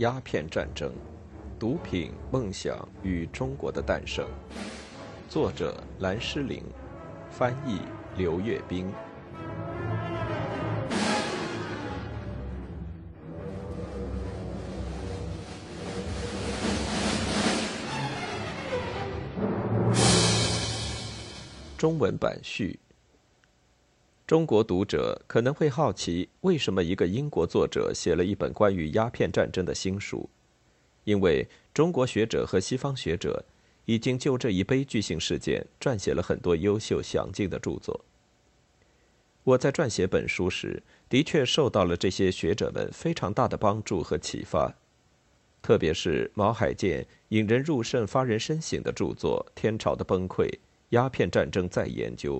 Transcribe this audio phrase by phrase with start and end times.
[0.00, 0.90] 鸦片战争：
[1.58, 4.26] 毒品、梦想与中国的诞生。
[5.28, 6.64] 作者：蓝诗玲，
[7.30, 7.80] 翻译：
[8.16, 8.90] 刘月冰。
[21.76, 22.80] 中文版序。
[24.30, 30.30] 中国读者可能会好奇，为什么一个英国作者写了一本关于鸦片战争的新书？
[31.02, 33.44] 因为中国学者和西方学者
[33.86, 38.04] 已经就这一悲剧性事件撰写了很多优秀详尽的著作。
[39.42, 44.72] 我在撰写本书时，的确受到了这些学者们非常大的帮助和启发，
[45.60, 50.48] 特别是毛海健引人入胜、发人深省的著作《天朝的崩溃：
[50.90, 52.38] 鸦片战争再研究》。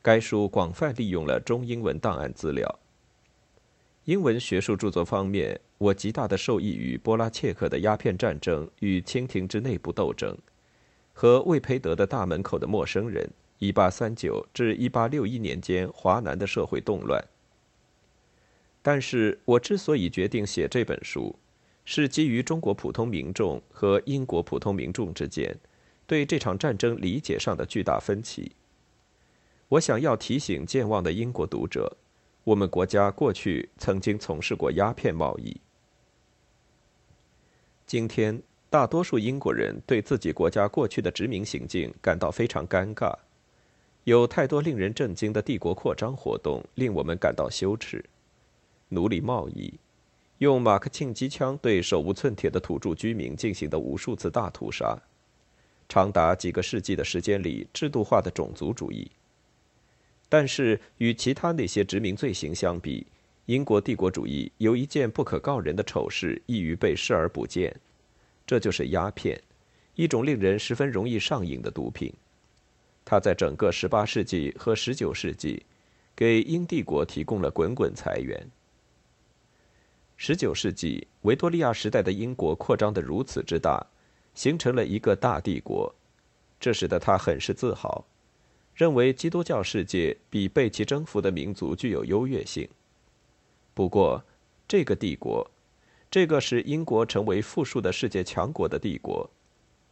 [0.00, 2.78] 该书广泛利用了中英文档案资料。
[4.04, 10.32] 英文学术著作方面，我极大的受益于波拉切克的《鸦片战争与清廷之内部斗争》
[11.12, 13.30] 和魏培德的《大门口的陌生人》
[13.72, 17.22] （1839 至1861年间华南的社会动乱）。
[18.80, 21.36] 但是我之所以决定写这本书，
[21.84, 25.54] 是基于中国普通民众和英国普通民众之间
[26.06, 28.52] 对这场战争理解上的巨大分歧。
[29.68, 31.94] 我想要提醒健忘的英国读者，
[32.42, 35.60] 我们国家过去曾经从事过鸦片贸易。
[37.86, 43.14] 今天，大多数英国人对自己国家过去的殖民行径感到非常尴尬，
[44.04, 48.02] 有太多令人震惊的帝国扩张活动令我们感到羞耻。
[48.88, 49.78] 奴隶贸易，
[50.38, 54.98] 用马克沁机枪对手无寸铁的土著居民进行的无数次大屠杀，
[55.90, 59.10] 长达几个世纪的时间里制度化的种族主义。
[60.28, 63.06] 但是与其他那些殖民罪行相比，
[63.46, 67.74] 英国帝国主义有一件不可告人的丑事易于被视而不见，
[68.46, 69.40] 这就是鸦片，
[69.94, 72.12] 一种令人十分容易上瘾的毒品。
[73.06, 75.64] 它在整个18世纪和19世纪，
[76.14, 78.46] 给英帝国提供了滚滚财源。
[80.18, 83.86] 19世纪维多利亚时代的英国扩张得如此之大，
[84.34, 85.94] 形成了一个大帝国，
[86.60, 88.04] 这使得他很是自豪。
[88.78, 92.68] 认为基督教世界比被其征服的民族具有优越性。
[93.74, 94.22] 不过，
[94.68, 95.50] 这个帝国，
[96.08, 99.28] 这个使英国成为富庶的世界强国的帝国，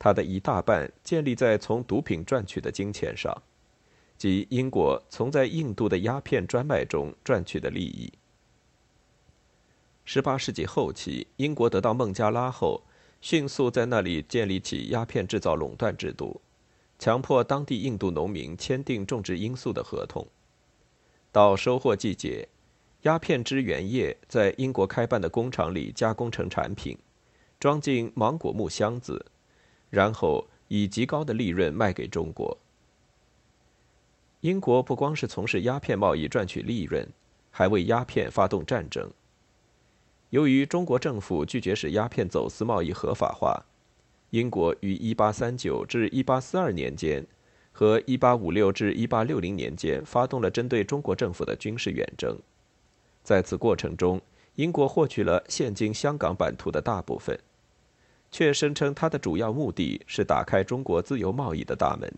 [0.00, 3.32] 它的一大半建立在从毒品赚取的金钱上，
[4.18, 8.12] 即英国从在印度的鸦片专卖中赚取的利益。
[10.04, 12.82] 十八世纪后期，英国得到孟加拉后，
[13.20, 16.40] 迅速在那里建立起鸦片制造垄断制度。
[17.02, 20.24] 强迫当地印度农民签订种植罂粟的合同。
[21.32, 22.46] 到收获季节，
[23.00, 26.96] 鸦片汁原液在英国开办的工厂里加工成产品，
[27.58, 29.26] 装进芒果木箱子，
[29.90, 32.56] 然后以极高的利润卖给中国。
[34.42, 37.04] 英国不光是从事鸦片贸易赚取利润，
[37.50, 39.10] 还为鸦片发动战争。
[40.30, 43.60] 由于中国政府拒绝使鸦片走私贸易合法化。
[44.32, 47.26] 英国于1839至1842年间
[47.70, 52.38] 和1856至1860年间发动了针对中国政府的军事远征，
[53.22, 54.18] 在此过程中，
[54.54, 57.38] 英国获取了现今香港版图的大部分，
[58.30, 62.10] 却声称它的主要目的是打开中国自由贸易的大门。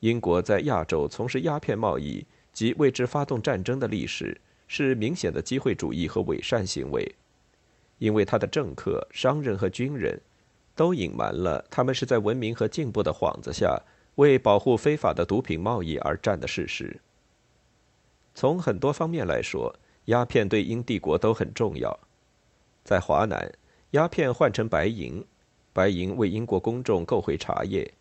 [0.00, 7.10] 英国在亚洲从事鸦片贸易及为之发动战争的历史，是明显的机会主义和伪善行为，
[7.96, 10.20] 因为他的政客、商人和军人。
[10.78, 13.82] 都隐瞒了他们是在文明和进步的幌子下，
[14.14, 17.00] 为保护非法的毒品贸易而战的事实。
[18.32, 19.74] 从很多方面来说，
[20.04, 21.98] 鸦片对英帝国都很重要。
[22.84, 23.52] 在华南，
[23.90, 25.24] 鸦片换成白银，
[25.72, 27.92] 白银为英国公众购回茶叶，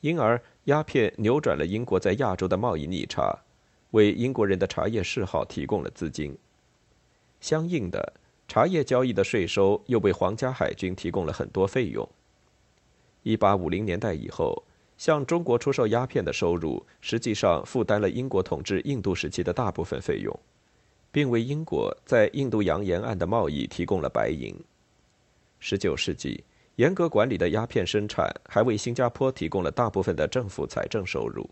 [0.00, 3.38] 因而鸦片扭转了英国在亚洲的贸易逆差，
[3.90, 6.34] 为英国人的茶叶嗜好提供了资金。
[7.42, 8.14] 相应的。
[8.50, 12.06] 茶叶交易的税收又为皇家海军提供了很多费用。
[13.22, 14.64] 一八五零年代以后，
[14.98, 20.36] 向中国出售鸦片的收入实际上负担了英国统治印度时期的大部分费用，
[21.12, 24.52] 并为英国在印度洋沿岸的贸易提供了白银。
[25.60, 26.42] 十九世纪，
[26.74, 31.48] 严格管理的鸦片生产还为新加坡提供了大部分的政府财政收入。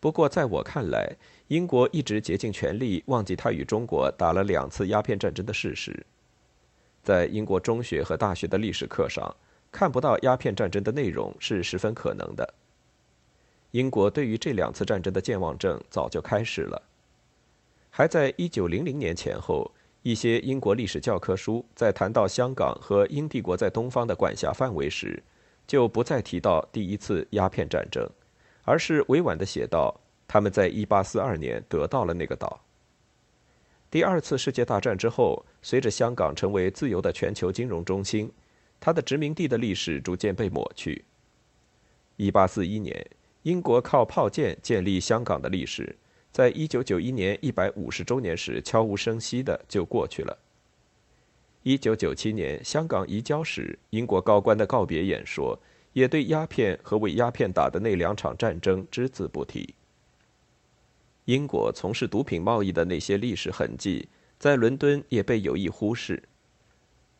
[0.00, 1.16] 不过，在我看来，
[1.48, 6.06] 英国一直竭尽全力忘记他与中国打了两次鸦片战争的事实。
[7.02, 9.34] 在英国中学和大学的历史课上，
[9.72, 12.54] 看不到鸦片战争的内容是十分可能的。
[13.72, 16.82] 英国对于这两次战争的健忘症早就开始了。
[17.90, 19.70] 还在1900年前后，
[20.02, 25.22] 一些英国历史教科书在谈到香港和英帝国在东方的管辖范围时，
[25.66, 28.08] 就不再提到第一次鸦片战争，
[28.68, 29.98] 而是委婉地写道
[30.28, 32.60] ：“他们在1842年得到了那个岛。”
[33.90, 38.30] 第二次世界大战之后，随着香港成为自由的全球金融中心，
[38.78, 41.02] 它的殖民地的历史逐渐被抹去。
[42.18, 43.06] 1841年，
[43.44, 45.96] 英国靠炮舰建立香港的历史，
[46.30, 50.36] 在1991年150周年时悄无声息的就过去了。
[51.64, 55.58] 1997年香港移交时，英国高官的告别演说
[55.98, 59.74] 也对鸦片和为鸦片打的那两场战争只字不提。
[61.24, 64.08] 英国从事毒品贸易的那些历史痕迹，
[64.38, 66.22] 在伦敦也被有意忽视。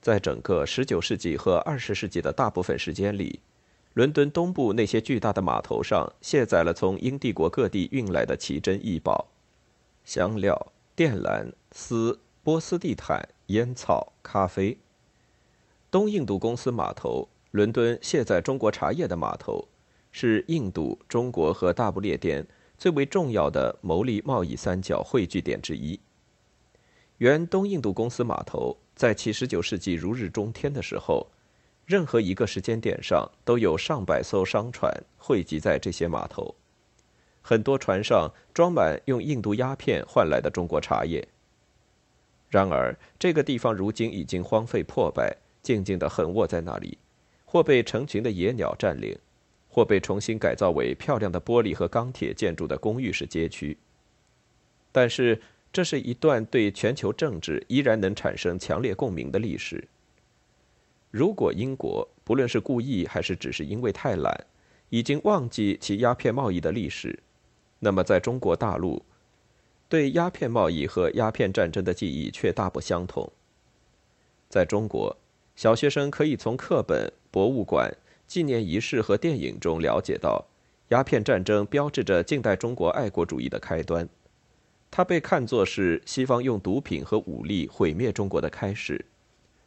[0.00, 3.40] 在整个19世纪和20世纪的大部分时间里，
[3.94, 9.26] 伦敦东部那些巨大的码头上卸载了从英帝国各地运来的奇珍异宝：
[10.04, 14.78] 香料、靛蓝、丝、波斯地毯、烟草、咖啡。
[15.90, 19.66] 东印度公司码头，伦敦卸载中国茶叶的码头，
[20.12, 22.46] 是印度、中国和大不列颠。
[22.76, 25.98] 最为重要的牟利贸易三角汇聚点之一。
[27.16, 31.26] 原东印度公司码头在其19世纪如日中天的时候，
[31.84, 36.54] 任何一个时间点上都有上百艘商船汇集在这些码头，
[37.42, 41.26] 很多船上装满用印度鸦片换来的中国茶叶。
[42.48, 46.96] 然而，这个地方如今已经荒废破败，静静地横卧在那里，
[47.48, 49.18] 或被成群的野鸟占领。
[49.70, 53.76] 或被重新改造为漂亮的玻璃和钢铁建筑的公寓式街区。
[54.90, 55.40] 但是，
[55.70, 59.86] 这是一段对全球政治依然能产生强烈共鸣的历史。
[61.12, 64.46] 如果英国不论是故意还是只是因为太懒，
[64.88, 67.16] 已经忘记其鸦片贸易的历史，
[67.78, 69.04] 那么在中国大陆，
[69.88, 73.30] 对鸦片贸易和鸦片战争的记忆却大不相同。
[74.48, 75.16] 在中国，
[75.58, 77.92] 小学生可以从课本、博物馆。
[78.28, 80.46] 纪念仪式和电影中了解到，
[80.90, 84.08] 鸦片战争标志着近代中国爱国主义的开端，
[84.88, 89.04] 它被看作是西方用毒品和武力毁灭中国的开始，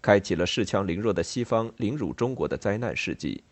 [0.02, 3.44] 开启了恃强凌弱的西方凌辱中国的灾难世纪，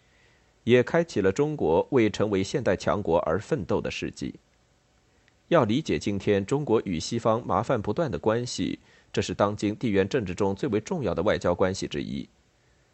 [0.64, 4.36] 也开启了中国为成为现代强国而奋斗的世纪。
[5.50, 8.80] 要理解今天中国与西方麻烦不断的关系，
[9.12, 12.28] 这是当今地缘政治中最为重要的外交关系之一。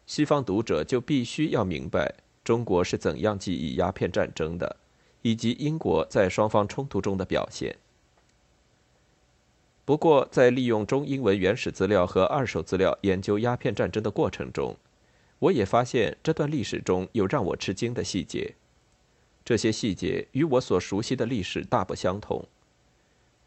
[0.06, 2.14] 西方读者就必须要明白
[2.44, 4.76] 中国是怎样记忆鸦片战争的，
[5.22, 7.76] 以及英国在双方冲突中的表现。
[9.84, 14.76] 不过，在利用中英文原始资料和二手资料研究鸦片战争的过程中，
[15.38, 18.54] 我也发现这段历史中有让我吃惊的细节。
[19.44, 22.44] 这些细节与我所熟悉的历史大不相同。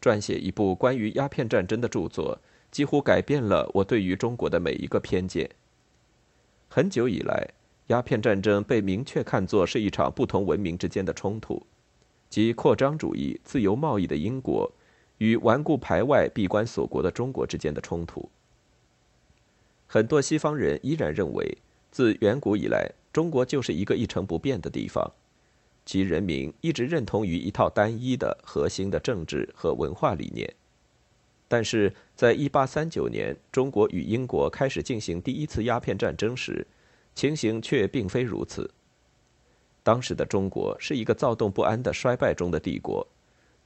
[0.00, 2.38] 撰写一部关于鸦片战争的著作，
[2.70, 5.50] 几乎改变了我对于中国的每一个偏见。
[6.68, 7.48] 很久以来，
[7.88, 11.66] 鸦片战争被明确看作是一场不同文明之间的冲突，
[12.28, 14.70] 即扩张主义、自由贸易的英国
[15.18, 18.30] 与顽固排外、闭关锁国的中国之间的冲突。
[19.88, 21.58] 很多西方人依然认为，
[21.90, 25.12] 自远古以来，中国就是一个一成不变的地方，
[25.84, 30.54] 其人民一直认同于一套单一的核心的政治和文化理念。
[31.52, 36.64] 但是在1839年，中国与英国开始进行第一次鸦片战争时，
[37.12, 38.70] 情形却并非如此。
[39.82, 43.04] 当时的中国是一个躁动不安的衰败中的帝国，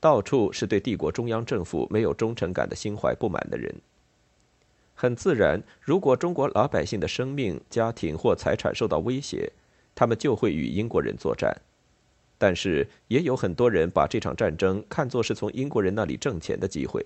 [0.00, 3.70] 到处是对帝国中央政府没有忠诚感的心怀不满的人。
[4.94, 9.52] 很自然，如果中国老百姓的生命、家庭或财产受到威胁，
[9.94, 11.54] 他们就会与英国人作战。
[12.38, 17.04] 但是，也有很多人把这场战争看作是从英国人那里挣钱的机会。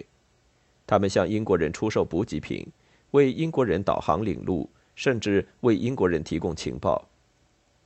[0.89, 2.67] 他们向英国人出售补给品，
[3.11, 7.07] 为英国人导航领路，甚至为英国人提供情报。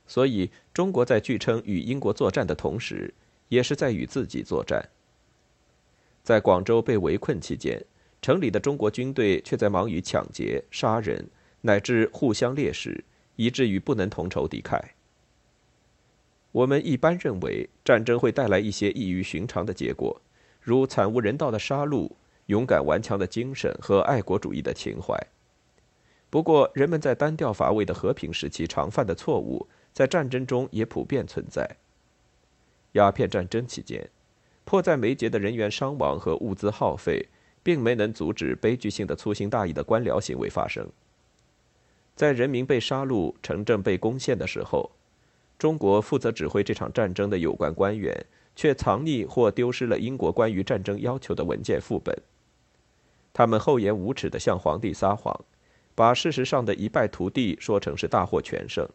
[0.07, 3.13] 所以，中国在据称与英国作战的同时，
[3.49, 4.87] 也是在与自己作战。
[6.23, 7.83] 在广州被围困期间，
[8.21, 11.27] 城里的中国军队却在忙于抢劫、杀人，
[11.59, 13.03] 乃至互相猎食，
[13.35, 14.81] 以至于不能同仇敌忾。
[16.53, 20.21] 我们一般认为，战争会带来一些异于寻常的结果，
[20.61, 22.09] 如惨无人道的杀戮。
[22.47, 25.17] 勇敢顽强的精神和爱国主义的情怀。
[26.29, 31.77] 不过，人们在单调乏味的和平时期常犯的错误，在战争中也普遍存在。
[32.93, 34.09] 鸦片战争期间，
[34.65, 37.27] 迫在眉睫的人员伤亡和物资耗费，
[37.61, 40.89] 并没能阻止悲剧性的粗心大意的官僚行为发生。
[42.15, 44.91] 在人民被杀戮、城镇被攻陷的时候，
[45.57, 52.15] 中国负责指挥这场战争的有关官员却藏匿或丢失了英国关于战争要求的文件副本。
[53.33, 55.35] 他们厚颜无耻地向皇帝撒谎，
[55.95, 58.87] 把事实上的一败涂地说成是大获全胜。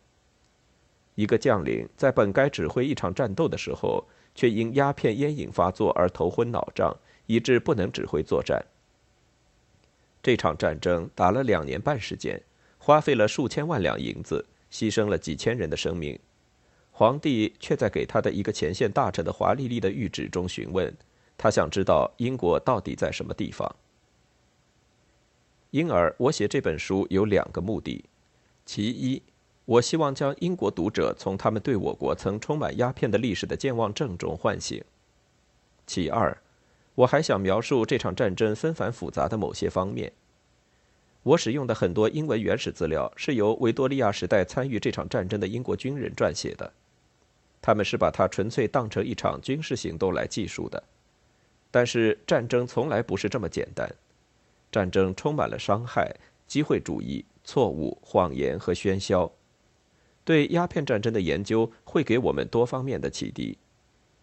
[1.16, 8.64] 一个将领在本该指挥一场战斗的时候，却因鸦片烟瘾发作而头昏脑胀，以致不能指挥作战。
[10.22, 12.40] 这场战争打了两年半时间，
[12.78, 16.16] 花费了数千万两银子，牺牲了几千人的生命。
[16.92, 20.96] 皇帝却在给他的一个前线大臣的华丽丽的谕旨中询问，
[21.36, 23.74] 他想知道英国到底在什么地方。
[25.70, 28.04] 因而，我写这本书有两个目的：
[28.64, 29.22] 其一，
[29.66, 34.82] 我希望将英国读者从他们对我国曾充满鸦片的历史的健忘症中唤醒。
[35.86, 36.36] 其二，
[36.94, 40.12] 我还想描述这场战争纷繁复杂的某些方面。
[41.22, 46.72] 我使用的很多英文原始资料是由维多利亚时代参与这场战争的英国军人撰写的，
[47.60, 50.82] 他们是把它纯粹当成一场军事行动来记述的。
[51.70, 53.94] 但是战争从来不是这么简单，
[54.70, 56.14] 战争充满了伤害、
[56.46, 59.32] 机会主义、错误、谎言和喧嚣。
[60.24, 63.56] 对鸦片战争的研究会给我们多方面的启迪，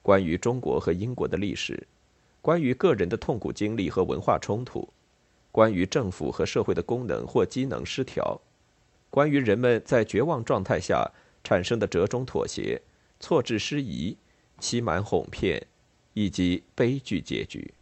[0.04, 1.88] 关于中国和英国的历史，
[2.42, 4.88] 关于个人的痛苦经历和文化冲突，
[5.52, 8.40] 关于政府和社会的功能或机能失调，
[9.10, 11.12] 关于人们在绝望状态下
[11.44, 12.80] 产生的折中妥协、
[13.20, 14.16] 错置失宜、
[14.60, 15.66] 欺瞒哄骗，
[16.14, 17.74] 以及悲剧结局。